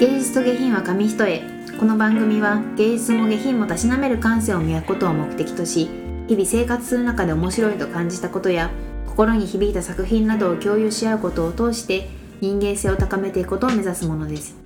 [0.00, 1.40] 芸術と下品は紙一重。
[1.78, 5.88] この番組は芸術も下品もたしなめる感性を磨くことを目的とし
[6.26, 8.70] 日々生活する中で面白いと感じたことや
[9.06, 12.08] 心に響いた作品などを共有し合うことを通して
[12.40, 14.56] 人間性を高めていくことを目指すものです。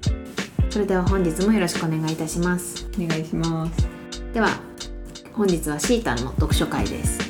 [0.71, 2.88] それでは本日もよろしくお願いいたします。
[2.99, 3.88] お願いします。
[4.33, 4.49] では
[5.35, 7.28] 本日はシータの読書会です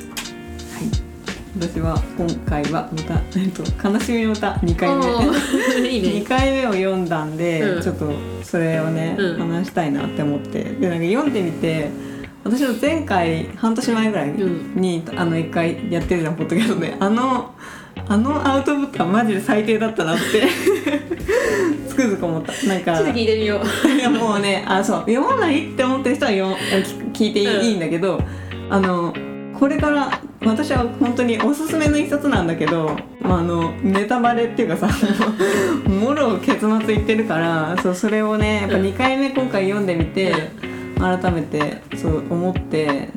[1.59, 5.83] 私は今回はまた、えっと、悲しみの歌2回目。
[5.89, 7.81] いい2回目を読んだんで、うん。
[7.81, 8.13] ちょっと
[8.43, 9.37] それをね、うん。
[9.39, 10.63] 話したいなって思って。
[10.63, 11.89] でなんか読んでみて
[12.45, 16.95] 私の前回半年前ぐらいに、あの1回やってるじゃんポッドキャストで。
[16.97, 17.53] あの
[18.07, 20.47] あのアウトプットはマジで最低だったなって
[21.89, 22.53] つくづく思った。
[22.67, 23.87] なんかちょっと聞いてみよう。
[23.89, 28.21] いやもうねあそう読まないって思ってる人は読聞聞いていいんだけど
[28.69, 29.13] あの
[29.59, 34.89] これから私は本当におすすめの一冊なんだけど、まあ、あのネタバレっていうかさ
[35.87, 40.33] もろ結末言ってるからそうそれをねやっぱ2回目今回読んでみて
[40.97, 43.09] 改めてそう思って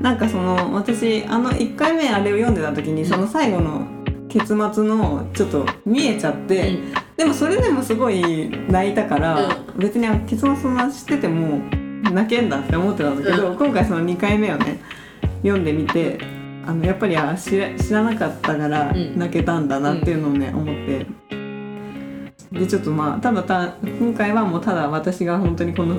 [0.00, 3.86] なんかその私あの1回目あれを読んでた時にその最後の
[4.28, 6.78] 結末のちょっと見えちゃって。
[7.20, 11.58] でもそれでもすごい泣いたから、別に結末そんな知ってても
[12.10, 14.80] 泣けんだって思ってたんだけど、う今回その2回目をね
[15.42, 16.18] 読んでみて
[16.66, 19.18] あのやっぱりあ知ら知らなかったからうん。
[19.18, 21.06] 泣けたんだなっていうのをね、思って。
[22.52, 25.96] でちょっとまあただた今回はもうただ私が本当にこの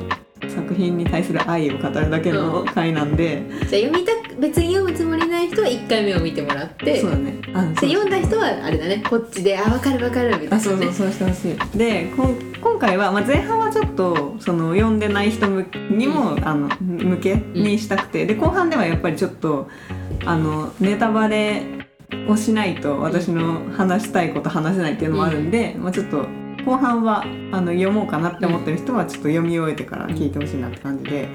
[0.49, 6.99] 作品に対する愛を語るだけの回なんで、じゃあ読みたく別に読むつもりない人は1回目を見てもらって。
[6.99, 7.39] そうだね。
[7.53, 7.89] あでそう。
[7.89, 9.03] 読んだ人はあれだね。
[9.07, 11.77] こっちで「あ分かる分かる」みたいな、ね、あそうそうそうしてほしい。
[11.77, 19.69] でこん今回は、まあ、前半はちょっとその読んでない人向にも、あの向けにしたくて、で後半ではやっぱりちょっと
[20.25, 21.63] あのネタバレ
[22.27, 26.27] をしないと私の話したいこと話せないっていうのもあるんで、まあ、ちょっと
[26.65, 31.29] 後半はあの読もうかなって思ってる人はちょっと読み終えてから聞いてほしいなって感じで。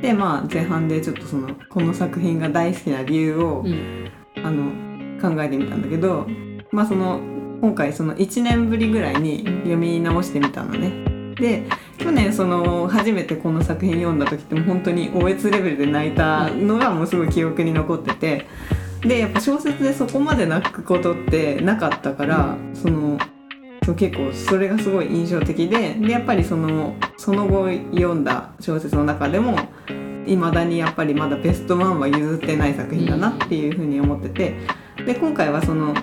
[0.00, 4.10] でまあ前半でちょっとそのこの作品が大好きな理由を、うん
[4.42, 4.70] あの
[5.20, 6.26] 考えてみたんだけど
[6.72, 7.20] まあその
[7.60, 11.34] 今回その1年ぶりぐらいに読み直してみたのね。
[11.34, 11.66] で
[12.00, 18.46] 去年その初めてこの作品読んだ時ってもう本当におえつレベルで泣いたのがもうすごい記憶に残ってて
[19.02, 23.18] でやっぱ小説でそこまで泣くことってなかったから、その
[23.82, 29.56] そう結構それがすごい印象的ででやっぱりそのその後読んだ小説の中でも
[30.26, 34.54] いまだにやっぱりまだベストワンは譲ってない作品だなっていうふうに思ってて
[35.06, 35.94] で今回はその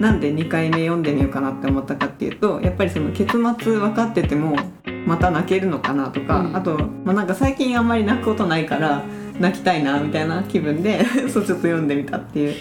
[0.00, 4.56] なんで2回目読んでみようかなって思ったかっていうとやっぱりその結末分かってても
[5.06, 6.56] また泣けるのかなとか、うん。
[6.56, 9.02] あと、まあ、なんか最近あんまり泣くことないから
[9.38, 12.54] 泣きたいなみたいな気分で そうちょっと読んでみたっていう。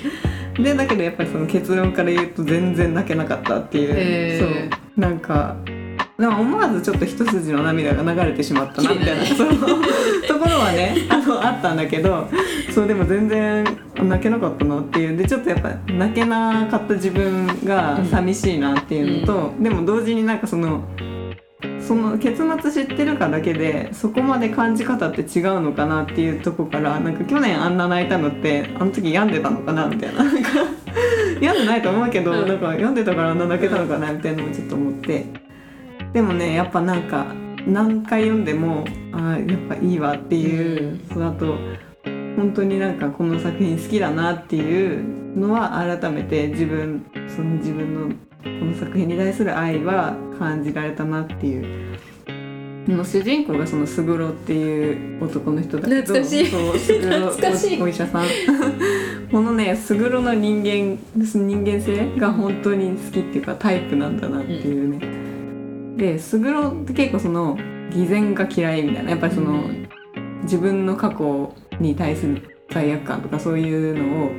[0.61, 4.49] でだけどやっぱりその結論から言うと全然泣けなかったっていう、そう。
[4.99, 5.55] なんか
[6.19, 9.49] でも思わずちょっと一筋の涙が流れてしまったなみたいな、綺そう。
[10.27, 12.27] ところはねあのあったんだけど
[12.71, 13.63] そうでも全然
[14.03, 15.17] 泣けなかったなっていう。
[15.17, 20.83] でちょっとやっぱ泣けなかった自分が寂しいなっていうのと、でも同時になんかその
[21.85, 30.23] その結末知ってるかだけでそこまで感じ方って違うのかなっていうとこからなんか去年あんな泣いたのってあの時病んでたのかなみたいな。
[30.23, 30.49] なんか
[31.41, 32.47] 病んでないと思うけど、うん。
[32.47, 35.25] なんか病んでたからあんな泣けたのかなみたいなのもちょっと思って。
[36.13, 37.25] でもねやっぱなんか
[37.67, 41.07] 何回読んでもあーやっぱいいわっていう、うん。
[41.13, 41.57] その後
[42.35, 51.99] 本当になんかこの作品好きだなっていうのは改めて自分その自分のこの作品に対する愛は感じられたなっていう。
[52.87, 56.47] の主人公がそのスグロっていう男の人だけど懐かしい。
[56.47, 56.93] そうス
[57.79, 58.25] おお医者さん。
[59.31, 64.99] このねスグロの人間人間性が本当に好きっていうかタイプなんだなっていうね、
[65.97, 67.57] でスグロって結構その
[67.91, 69.11] 偽善が嫌いみたいな。
[69.11, 69.63] やっぱりその、
[70.43, 74.31] 自分の過去に対する罪悪感とかそういうのを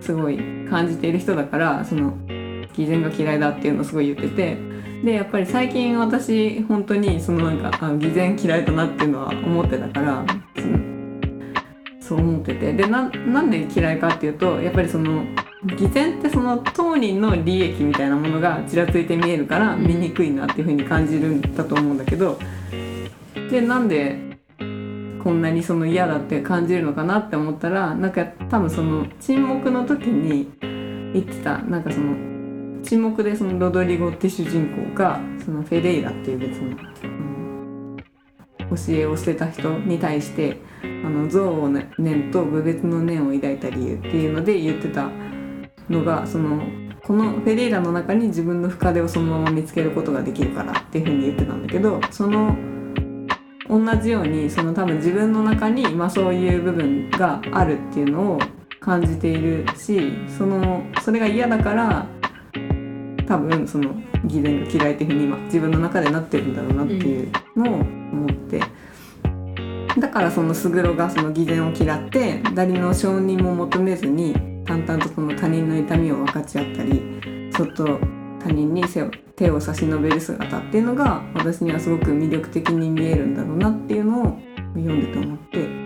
[0.00, 0.38] すごい
[0.68, 2.14] 感じている人だからその
[2.74, 4.56] 偽善が嫌いだっていうのをすごい言ってて
[5.04, 10.24] でやっぱり最近私本当にそのなんかあ偽善嫌いだなっていうのは思ってたから
[12.00, 12.72] そう思ってて。
[12.72, 15.24] でななんで嫌いかっていうとやっぱりその
[15.76, 22.38] 偽善ってその当人の利益みたいなものがちらついて見えるから見にくいなっていうふうに感じるんだと思うんだけど
[23.50, 24.32] でなんで
[25.22, 30.50] こんなにその嫌だって感じるのかなって思ったらなんか多分その沈黙の時に
[31.12, 32.31] 言ってたなんかその
[32.82, 37.32] 沈黙でそのロドリゴって主人公がそのフェレイラっていう別の、うん
[38.76, 45.10] 教えを捨てた人に対してあの憎悪の念と侮蔑の念を抱いた理由っていうので言ってた
[45.88, 46.62] のがその
[47.02, 52.56] このフェレイラの中に自分の深手をそのまま見つけることができるからっていうふうに言ってたんだけどその
[53.68, 58.38] 同じようにその多分自分の中に、まあ、そういう部分があるっていうのを
[58.80, 62.06] 感じているしそのそれが嫌だから
[63.32, 63.94] 多分その
[64.26, 68.60] 偽善が嫌いっていうふうに今自分の中でなってるんだろうなっていうのを思って、
[69.98, 74.34] だからそのスグロがその偽善を嫌って誰の承認も求めずに
[74.66, 77.98] 淡々とその他人の痛みを分かち合ったりそっと
[78.38, 78.84] 他人に
[79.34, 84.38] 手を差し伸べる姿っていうのが私にはすごく魅力的に見えるんだろうなっていうのを
[84.74, 85.82] 読んでて思って。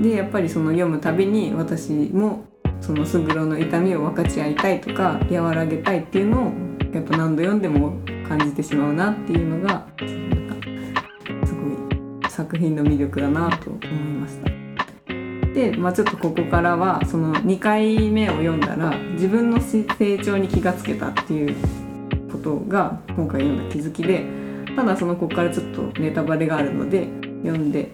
[0.00, 2.44] でやっぱりその読むたびに私も
[2.80, 6.52] そのスグロの痛みを分かち合いたいとか和らげたいっていうのを
[6.92, 7.92] やっぱ何度読んでも
[8.26, 14.50] 感じてしまうなっていうのがなんかすごい作品の魅力だなと思いました。
[15.52, 19.84] で、まあ、ちょっとここからはその2回目を読んだら自分の成
[20.18, 21.56] 長に気がつけたっていう
[22.30, 24.24] ことが今回読んだ気づきで
[24.76, 27.08] ただそのここからちょっとネタバレがあるので
[27.42, 27.90] 読んで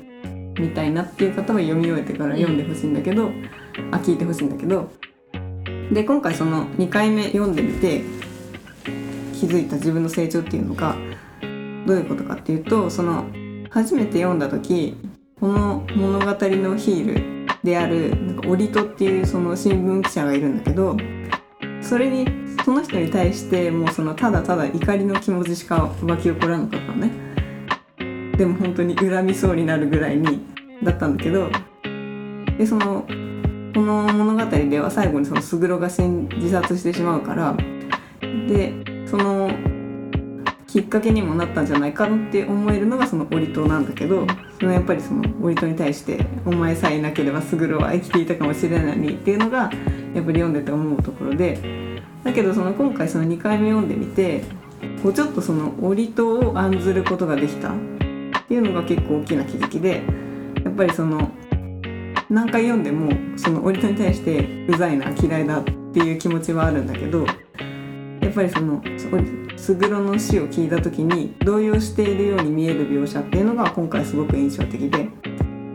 [0.58, 3.30] みたいなっていう方は読み終えてから読んでほしいんだけど、
[3.90, 4.90] あ聞いてほしいんだけど。
[5.92, 8.02] で今回その2回目読んでみて
[9.32, 10.96] 気づいた自分の成長っていうのが
[11.86, 13.26] どういうことかっていうとその
[13.70, 14.96] 初めて読んだ時
[15.38, 20.96] この物語のヒールであるなんかオリトっていうその新聞記者がいるんだけど
[21.80, 22.26] それに
[22.64, 27.12] その人に対してもうそのただただ怒りの気持ちしか湧き起こらなかったのね。
[28.36, 30.40] でも本当に恨みそうになるぐらいに
[30.82, 31.48] だったんだけど。
[32.58, 33.06] でその
[33.76, 37.54] この物語では最後にそのスグロが自殺してしまうから
[38.48, 38.72] で
[39.06, 39.50] その
[40.66, 44.26] きっかけにもなったんじゃないかって思えるのがそのオリトなんだけど
[44.58, 54.42] そのやっぱりそのオリトに対して「お前さえいなければスグロは生きていたかもしれないに」っていうのがやっぱり読んでて思うところでだけどその今回その2回目読んでみて
[55.02, 57.72] こうちょっとそのオリトを案ずることができたっ
[58.48, 60.02] ていうのが結構大きな気づきで
[60.64, 61.30] やっぱりその
[62.28, 67.24] 何回読んでもそのオリトに対してうざいな嫌いだっていう気持ちはあるんだけど
[68.20, 68.82] やっぱりその
[69.56, 75.08] スグロの死を聞いた時に動揺しているように見える描写っていうのが今回すごく印象的で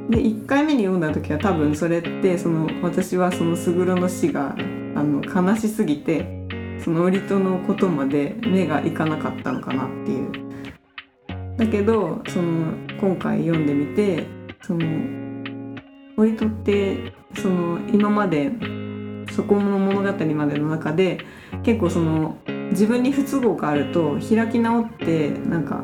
[0.09, 6.45] で1回目に読んだ時は多分それってその私はそのスグロの死があの悲しすぎて
[6.83, 10.31] そのオリトのことまで目がいかなかったのかなっていう。
[11.57, 14.25] だけどその今回読んでみて
[14.63, 15.30] その
[16.17, 18.51] オリトってその今まで
[19.31, 21.19] そこの物語までの中で
[21.63, 22.37] 結構その
[22.71, 25.83] 自分に不都合があると開き直ってなんか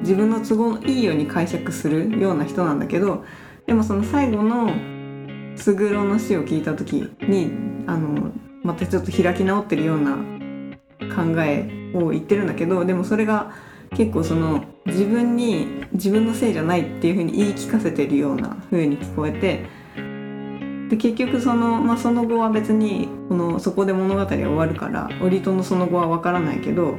[0.00, 3.24] 自分の都合のいいように解釈するような人なんだけど
[3.66, 4.72] でもその最後の
[5.56, 7.50] スグロの死を聞いた時に
[7.86, 8.32] あの
[8.62, 10.16] またちょっと開き直ってるような
[11.14, 13.52] 考えを言ってるんだけどでもそれが
[13.94, 19.66] 結構その自分に自分のせいじゃないっていう風に言い聞かせてるような風に聞こえて
[20.88, 26.98] で結局その,、まあ、その後は別にこのそこで物語は終わるからオリトのその後は分からないけど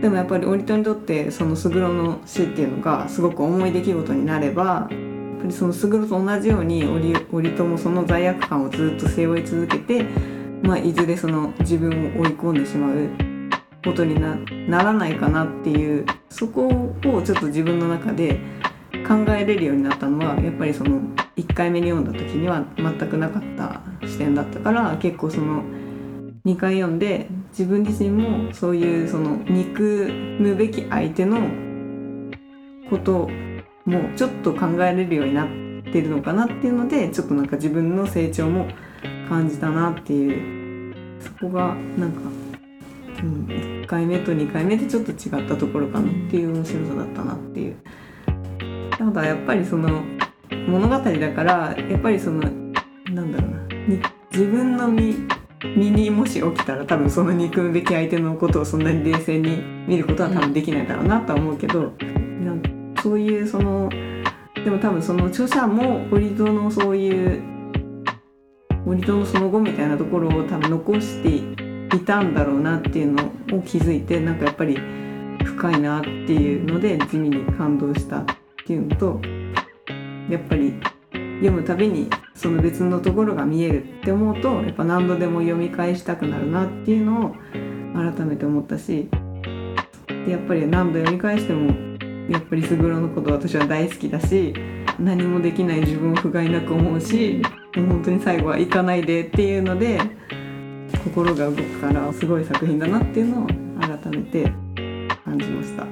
[0.00, 10.04] でもやっぱりオリトにとってそのスグロの死っていうのがすごく重い出来事になればやっぱりそのスグロと同じようにオリオリトもその罪悪感をずっと背負い続けて、
[10.62, 13.33] まあ、いずれその自分を追い込んでしまう
[13.84, 18.40] ことにならないかなっていうそこをちょっと自分の中で
[19.06, 21.00] 考えれるようになったのはやっぱりその
[21.36, 25.62] 1回目に読んだ時には全くなかった視点だったから結構その
[26.46, 30.10] 2回読んで自分自身もそういうその憎
[30.40, 31.38] むべき相手の
[32.90, 33.28] こと
[33.84, 35.48] もちょっと考えれるようになっ
[35.92, 38.68] てるのかなっていうのでちょっとなんか自分の成長も
[39.28, 42.20] 感じたなっていうそこがなんか、
[43.24, 47.76] うん、1回目と2回目でちょっと違ったところかなっていう面白さだったなっていう。
[48.90, 50.02] ただやっぱりその
[50.68, 52.42] 物語だからやっぱりその
[53.10, 53.58] なんだろうな。
[54.30, 55.16] 自分の身
[55.76, 63.88] 身にもし起きたら多分その憎むべき相手のことをそんなに冷静に見ることは多分できないだろうなとは思うけど、なんそういうその
[64.54, 67.42] でも多分その著者も折戸のそういう
[68.86, 71.53] 折戸のその後みたいなところを多分残していて
[71.94, 74.76] いたんだろうなっていうのを気づいてなんかやっぱり
[75.44, 78.24] 深いなっていうので地味に感動したっ
[78.66, 79.20] ていうのと
[80.28, 80.74] やっぱり
[81.12, 87.34] 読むたびにその別のところが見えるって思うとやっぱ何度でも読み返したくなるなっていうのを
[87.94, 89.08] 改めて思ったし
[90.26, 91.72] でやっぱり何度読み返しても
[92.28, 94.54] やっぱりスグロのこと私は大好きだし
[94.98, 97.42] 何もできない自分を不甲斐なく思うし
[97.74, 100.00] 本当に最後は行かないでっていうので
[101.04, 104.52] 心が動くからすごい作品だなっていうのを改めて
[105.24, 105.86] 感じました。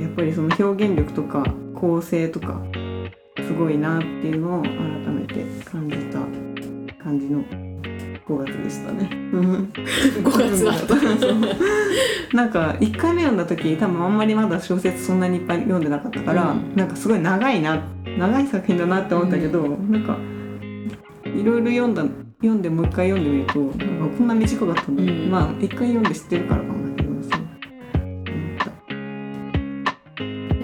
[0.00, 2.60] やっぱりその表現力とか構成とか
[3.46, 6.18] すごいなっていうのを改めて感じた
[7.02, 7.42] 感じの
[8.26, 9.10] 5月でしたね。
[9.32, 10.72] 5月だ。
[10.72, 10.86] っ
[12.30, 16.76] たなんか1回目読んだ時多分あんまりまだ小説そんなにいっぱい読んでなかったから、うん。
[16.76, 17.82] なんかすごい長いな
[18.18, 20.16] 長い作品だなって思ったけど、なんか
[21.24, 22.04] いろいろ読んだ
[22.42, 23.66] 読んでもう一回読んでみるとな
[24.06, 25.30] んかこんな短かったんだ、うん。
[25.30, 27.30] まあ一回読んで知ってるからかもだけどそう。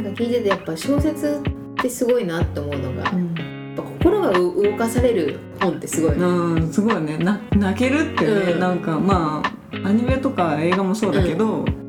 [0.03, 7.19] なんか聞いててやっぱ小説ってすごいなって思うのが、やっうんぱ心が動かされる本ってすごいなうん、すごいね。
[7.19, 8.61] な泣けるってね、うん。
[8.61, 11.86] なんかまあアニメとか映画もそうだけど、でもね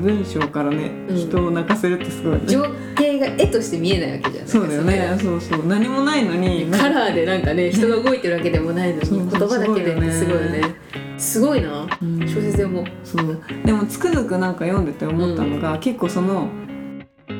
[0.00, 1.16] 文章からね、うん。
[1.16, 2.46] 人を泣かせるってすごいね。
[2.46, 2.62] 情
[2.96, 5.18] 景が絵として見えないわけじゃないそうだよね。
[5.20, 5.66] そうそう。
[5.66, 10.74] 何もないのにカラーでなんかね人が動いてるわけでもないのに言葉だけでねすごいよね。
[11.18, 12.20] すごいなうん。
[12.20, 12.84] 小説でも。
[13.04, 13.40] そう。
[13.64, 16.48] でもつくづくなんか読んでて思ったのが、結構その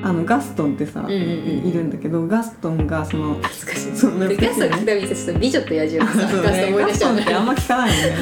[0.02, 1.20] あのガストンってさ、うんうんうん
[1.68, 3.96] いるんだけどガストンがその懐かしい。
[3.96, 8.16] そうでガストン聞いたらちょっと美女と野獣のさそうガストン思いねガス出しちゃうトンってあんま聞かないよね。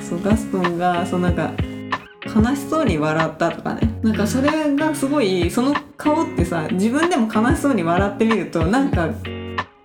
[0.00, 1.52] そうガストンがそうなんか
[2.34, 3.98] 悲しそうに笑ったとかね。
[4.02, 9.08] なんかそれがすごいその顔ってさ自分でも悲しそうに笑ってみるとなんか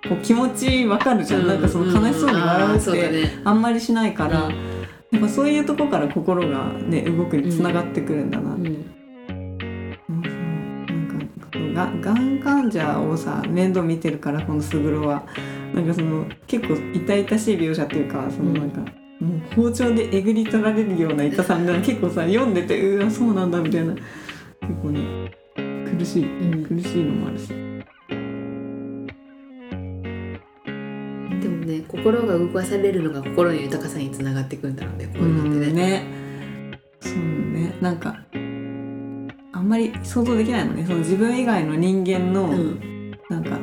[0.07, 4.55] こう気持ちわかるじゃん、なんかその悲しそうに笑うってあんまりしないから、うん。
[5.11, 8.67] やっぱそういうとこから心がね動くにつながってくるんだな、うん。
[8.67, 8.93] うん
[11.73, 15.23] なんかががん患者をさ面倒見てるからこのスグロは。
[15.73, 18.79] なんかその結構痛々しい描写っていうかそのなんか、
[19.19, 23.93] もう包丁でえぐり取られるような痛さみたいな結構さ読んでてうわそうなんだみたいな。
[23.93, 24.05] 結
[24.81, 27.47] 構ね苦しいうん苦しいのもあるし。
[27.47, 27.53] で
[31.50, 35.74] もね心が動かされるのが心の豊かさにつながっていくんだろうねこういうのってね。
[35.74, 36.79] ね。
[37.00, 37.75] そうね。
[37.81, 38.17] なんか
[39.53, 40.86] あんまり想像できないのね。
[40.86, 42.97] その自分以外の人間の、うん。
[43.29, 43.59] なんか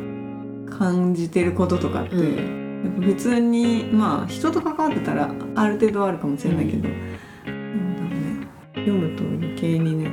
[0.79, 2.64] 感じてることとかって、うやっぱ
[3.01, 8.49] 普通にまあ人と関わってたらある程度はあるかもしれないけど、なんだろうね。
[8.75, 10.11] 読むと余計にね。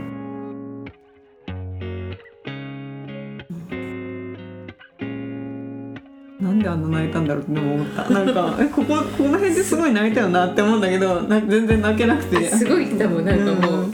[6.39, 8.09] なんであんな泣いたんだろうって思った。
[8.09, 12.45] なんか えこここの辺ですごい泣いたよなって思うんだけどな全然泣けなくて。
[12.45, 13.85] すごい多分なんかもう。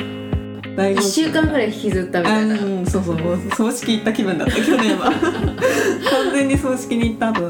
[0.76, 2.56] 大号1週間ぐらい引きずったみたいな。
[2.56, 3.18] あうんそうそう。
[3.56, 5.12] 葬式行った気分だった去年は。
[6.12, 7.42] 完全に葬式に行った後。
[7.42, 7.50] だ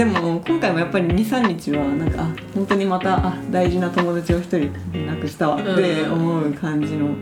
[0.00, 4.72] でも今回もやっぱり23日はなんかあ本当にまたあ大事な友達を一人
[5.06, 7.14] 亡くしたわって思う感じの、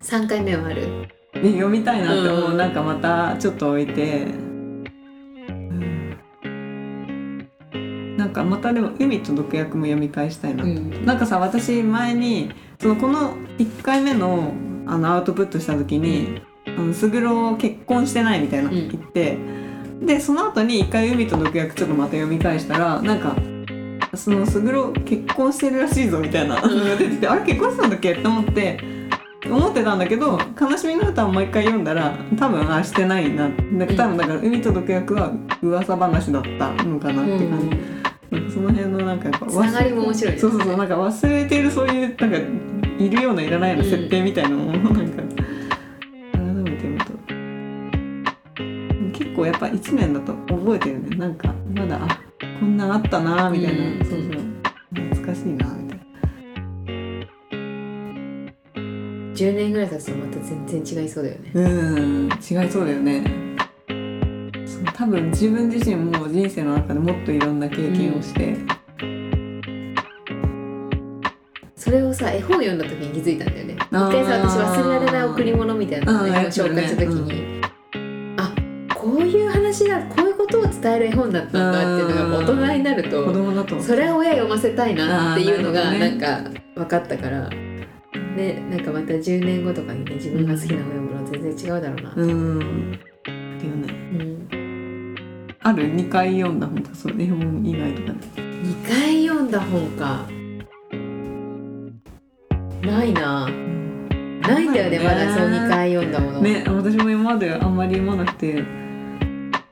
[0.00, 1.06] 3回目はある。
[1.32, 2.56] で読みたいなって思う、うん。
[2.56, 6.18] なんかまたちょっと置いて、うん。
[8.16, 10.64] なんかまたでも「海と毒薬」も読み返したいな。
[10.64, 11.06] うん。
[11.06, 14.54] なんかさ私前にそのこの1回目の
[14.86, 19.38] あのアウトプットした時に「あのスグロ結婚してない」みたいなうん言って、
[20.00, 23.36] でその後に1回「海と毒薬」ちょっとまた読み返したらなんか
[24.14, 28.12] そのスグロ結婚してるらしいぞみたいなのが出てて、あれ結婚したんだっけ？
[28.12, 28.80] って思って
[29.46, 33.48] 思ってたんだけど「悲しみの歌」をもう一回読んだら多分あしてないな。
[33.48, 37.98] だから多分だから「海と毒薬」は噂話だったのかなって感じ。
[38.30, 42.36] なんかその辺のなんかやっぱつながりも面白いですそうそうそうなんか忘れてるそういうなんか
[42.98, 45.04] いるようないらないような設定みたいなのもなんか改
[49.38, 51.16] 構やっぱ1年だと覚えてるね。
[51.16, 52.20] なんかまだあ
[52.60, 53.98] こんなんあったなみたいな、うん。
[54.04, 54.20] そうそう。
[54.92, 56.04] 懐かしいなみたいな。
[59.34, 61.52] 10年ぐらい経つとまた全然違いそうだよね。
[61.54, 63.22] うん違いそうだよね。
[64.94, 68.56] 多分自分自身も人生の中でもっといろんな経験をして、
[71.76, 73.76] それをさ絵本読んだ時に気づいたんだよね。
[73.76, 77.62] 一回さ私忘れられない贈り物みたいなのをあー絵本紹介した時に、
[80.80, 86.40] 伝える絵本だったんだっていうのが大人になる子と供だとそれを親読ませたいなっていうのがなんか
[86.74, 87.48] 分かったから。
[88.38, 92.92] ねなんかまた10年後とかにね自分が好きな本読むのは全然違うだろうな、うん。
[92.92, 93.94] だよね。
[94.12, 100.26] うん、ある？2回読んだ本とかそう絵本以外とかで2回読んだ本か。
[102.82, 103.48] ないな。
[104.48, 108.64] ないんだよねまだそう2回読んだもの、ね私も今まであんまり読まなくて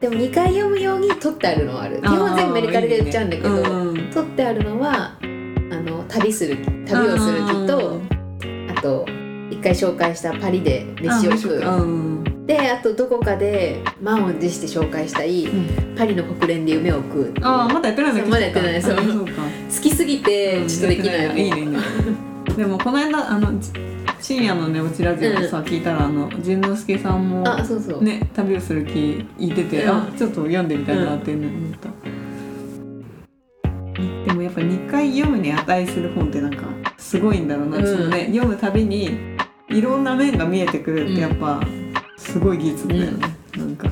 [0.09, 2.01] でも2回読むように取ってあるのはある。
[2.01, 4.11] 基本全部メルカリで売っちゃうんだけどうん。
[4.13, 5.21] 取ってあるのはあ
[5.81, 8.01] の旅する旅をする気と
[8.71, 9.05] あと
[9.51, 11.59] 一回紹介したパリで飯を食う。
[11.59, 11.85] う。
[11.85, 12.47] ん。
[12.47, 15.49] であとどこかで満を持して紹介したい
[15.99, 18.81] パリの国連で夢を食うああまだやってないんだまだやってない。
[18.81, 18.97] そう。
[18.97, 19.03] か。
[19.03, 21.49] 好きすぎてちょっとできないの、い。
[21.49, 21.79] いねいいね。
[22.57, 23.73] でもこの間あのじ
[24.21, 29.91] 深夜のねおちラジオでさ、聞いたらあの淳之介さんもあそうそう、ね旅をする気言ってて、うん。
[29.91, 31.89] あちょっと読んでみたいなっていうの思った、
[34.27, 36.67] でもやっぱ2回読むに値する本ってなんか
[36.99, 39.37] すごいんだろうな、うんそのね読むたびに
[39.69, 41.61] いろんな面が見えてくるってやっぱ
[42.17, 43.89] すごい技術だよね、なんか。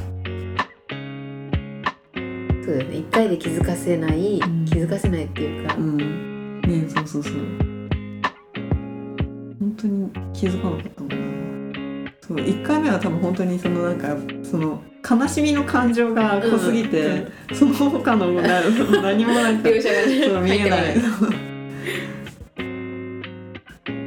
[2.65, 2.97] そうだよね。
[2.97, 4.65] 一回で気づかせない、うん。
[4.65, 6.61] 気づかせないっていうか、うん。
[6.63, 7.74] ねそうそうそう
[9.75, 12.11] 本当に気づかなかったもんな。
[12.21, 18.63] そう1回目は多分本当にそのなんかその悲しみの感情が濃すぎて、その他のな
[19.03, 19.91] 何もなんかねそ
[20.39, 20.95] う見えない。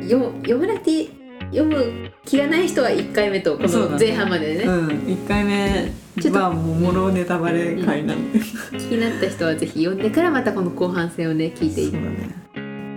[0.09, 1.09] 読む読まなくて
[1.51, 4.63] 読む気がない人は1回目とこの前半までね。
[4.63, 8.15] うん1回目ちょっとはもうもろネタバレ回な。
[8.15, 8.31] ん。
[8.31, 8.39] で、
[8.71, 12.01] 気になった人はぜひ読んでからまたこの後半戦をね聞いていそう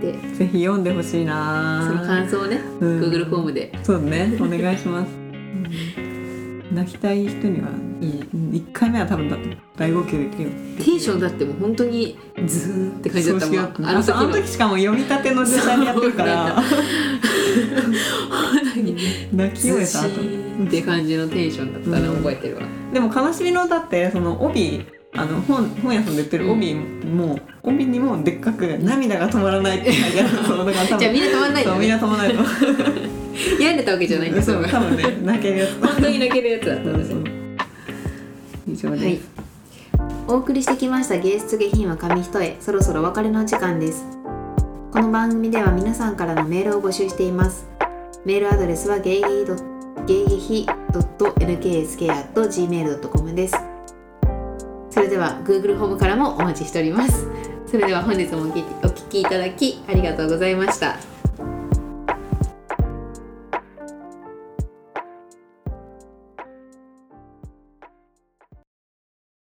[0.00, 0.12] って。
[0.35, 1.85] ぜひ読んでほしいな。
[1.87, 3.00] その感想をね、うん。
[3.02, 3.73] Google フォームで。
[3.83, 5.09] そうねお願いします、
[6.73, 7.69] 泣きたい人には、
[8.00, 9.37] 1回目は多分だ
[9.76, 10.50] 大号泣できるよ。
[10.78, 13.87] テンションだってもう本当にズーって感じだったもん。
[13.87, 16.62] あそうあの時しかも読みたての時代にやってるから。
[19.33, 20.09] 泣き終えた後。
[20.66, 22.19] って感じのテンションだったのうん。
[22.19, 24.87] 覚えてるわ、でも悲しみの歌ってその帯
[25.17, 32.38] あの本本屋さんで売ってる帯も、帯にもでっかく「涙が止まらない」って書いてあるそうだから多分じゃあみんな止まんないそうみんな止まらないと
[33.61, 37.17] 病ん でたわけじゃないんだそそうう多分ね泣けるやつ本当に泣けるやつだったんですよ
[38.69, 39.19] 以上です、はい。
[40.29, 42.57] お送りしてきました芸術下品は紙一重。
[42.61, 44.07] そろそろお別れの時間です。
[44.93, 47.67] この番組では皆さんからのメールを募集しています。
[48.25, 49.57] メールアドレスはゲイゲイド
[50.07, 53.70] ゲイゲヒ .nksk.gmail.com です
[55.21, 57.29] は Google ホームからもお待ちしております。
[57.67, 61.10] それでは本日もお聞きお聞きいただきありがとうございました。